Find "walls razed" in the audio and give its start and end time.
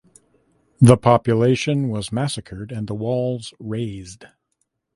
2.95-4.25